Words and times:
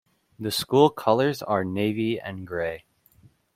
The 0.39 0.49
school 0.49 0.89
colors 0.89 1.43
are 1.43 1.63
navy 1.63 2.19
and 2.19 2.47
grey. 2.47 2.85